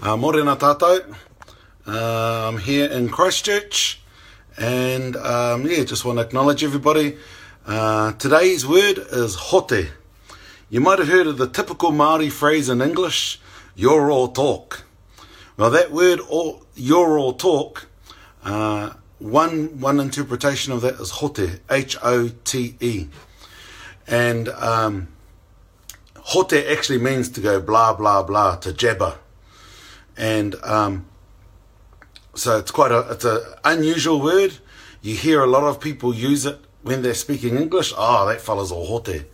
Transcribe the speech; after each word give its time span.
Uh, 0.00 0.16
morena 0.16 0.54
tātou. 0.54 1.00
Uh, 1.84 2.46
I'm 2.48 2.58
here 2.58 2.86
in 2.86 3.08
Christchurch. 3.08 4.00
And 4.56 5.16
um, 5.16 5.66
yeah, 5.66 5.82
just 5.82 6.04
want 6.04 6.18
to 6.18 6.24
acknowledge 6.24 6.62
everybody. 6.62 7.16
Uh, 7.66 8.12
today's 8.12 8.64
word 8.64 8.98
is 9.10 9.34
hote. 9.34 9.90
You 10.70 10.80
might 10.80 11.00
have 11.00 11.08
heard 11.08 11.26
of 11.26 11.36
the 11.38 11.48
typical 11.48 11.90
Māori 11.90 12.30
phrase 12.30 12.68
in 12.68 12.80
English, 12.80 13.40
your 13.74 14.12
all 14.12 14.28
talk. 14.28 14.84
Well, 15.56 15.70
that 15.70 15.90
word, 15.90 16.20
your 16.76 17.18
all 17.18 17.32
talk, 17.32 17.88
uh, 18.44 18.90
one, 19.18 19.80
one 19.80 19.98
interpretation 19.98 20.72
of 20.72 20.80
that 20.82 20.94
is 21.00 21.10
hote, 21.10 21.60
H 21.68 21.96
O 22.04 22.28
T 22.44 22.76
E. 22.78 23.08
And 24.06 24.48
um, 24.50 25.08
hote 26.18 26.52
actually 26.52 26.98
means 27.00 27.28
to 27.30 27.40
go 27.40 27.60
blah, 27.60 27.92
blah, 27.94 28.22
blah, 28.22 28.54
to 28.58 28.72
jabber 28.72 29.18
and 30.18 30.56
um, 30.64 31.06
so 32.34 32.58
it's 32.58 32.72
quite 32.72 32.90
a 32.90 32.98
it's 33.12 33.24
a 33.24 33.58
unusual 33.64 34.20
word. 34.20 34.58
You 35.00 35.14
hear 35.14 35.40
a 35.42 35.46
lot 35.46 35.62
of 35.62 35.80
people 35.80 36.12
use 36.12 36.44
it 36.44 36.58
when 36.82 37.02
they're 37.02 37.14
speaking 37.14 37.56
English. 37.56 37.92
Ah, 37.96 38.22
oh, 38.22 38.26
that 38.26 38.40
fellow's 38.40 38.72
a 38.72 38.74
hote. 38.74 39.24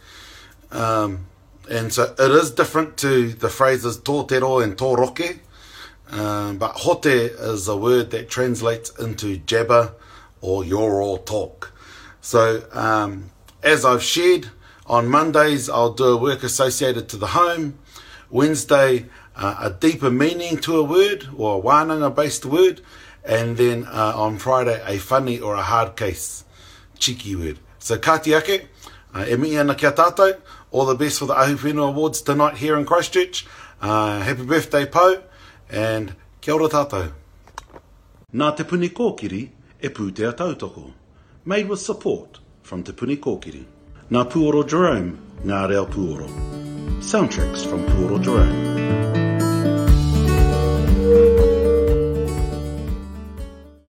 Um, 0.70 1.26
and 1.70 1.90
so 1.92 2.14
it 2.18 2.30
is 2.30 2.50
different 2.50 2.98
to 2.98 3.30
the 3.32 3.48
phrases 3.48 3.98
tō 3.98 4.28
tero 4.28 4.58
and 4.62 4.76
tō 4.76 4.94
roke. 4.98 5.38
Um, 6.10 6.58
but 6.58 6.72
hote 6.72 7.06
is 7.06 7.66
a 7.66 7.76
word 7.76 8.10
that 8.10 8.28
translates 8.28 8.90
into 8.98 9.38
jabber 9.38 9.94
or 10.42 10.64
your 10.64 11.00
all 11.00 11.16
talk. 11.18 11.72
So 12.20 12.62
um, 12.72 13.30
as 13.62 13.84
I've 13.86 14.02
shared, 14.02 14.48
on 14.86 15.08
Mondays 15.08 15.70
I'll 15.70 15.94
do 15.94 16.04
a 16.04 16.16
work 16.18 16.42
associated 16.42 17.08
to 17.10 17.16
the 17.16 17.28
home. 17.28 17.78
Wednesday, 18.34 19.06
uh, 19.36 19.54
a 19.60 19.70
deeper 19.70 20.10
meaning 20.10 20.56
to 20.58 20.76
a 20.76 20.82
word 20.82 21.28
or 21.36 21.60
a 21.60 21.62
wānanga 21.62 22.12
based 22.12 22.44
word. 22.44 22.80
And 23.24 23.56
then 23.56 23.84
uh, 23.84 24.12
on 24.16 24.38
Friday, 24.38 24.82
a 24.84 24.98
funny 24.98 25.38
or 25.38 25.54
a 25.54 25.62
hard 25.62 25.96
case, 25.96 26.44
cheeky 26.98 27.36
word. 27.36 27.60
So, 27.78 27.96
kati 27.96 28.36
ake, 28.36 28.66
uh, 29.14 29.24
e 29.28 29.36
mihi 29.36 29.56
ana 29.56 29.76
kia 29.76 29.92
tātou. 29.92 30.40
All 30.72 30.84
the 30.86 30.96
best 30.96 31.20
for 31.20 31.26
the 31.26 31.34
Ahu 31.34 31.56
Whenua 31.56 31.90
Awards 31.90 32.20
tonight 32.22 32.56
here 32.56 32.76
in 32.76 32.84
Christchurch. 32.84 33.46
Uh, 33.80 34.20
happy 34.20 34.44
birthday, 34.44 34.84
Po, 34.86 35.22
and 35.70 36.16
kia 36.40 36.54
ora 36.54 36.68
tātou. 36.68 37.12
Nā 38.34 38.56
te 38.56 38.64
puni 38.64 38.88
kōkiri 38.88 39.50
e 39.80 39.88
pūtea 39.88 40.32
tautoko. 40.34 40.92
Made 41.44 41.68
with 41.68 41.80
support 41.80 42.40
from 42.64 42.82
Te 42.82 42.90
Puni 42.90 43.16
Kōkiri. 43.16 43.64
Nā 44.10 44.28
puoro 44.28 44.66
Jerome, 44.66 45.20
ngā 45.44 45.68
reo 45.70 45.86
puoro. 45.86 46.24
Nā 46.24 46.26
reo 46.26 46.26
puoro. 46.44 46.53
Soundtracks 47.00 47.66
from 47.66 47.84
Puro 47.86 48.18
Jerome. 48.18 49.13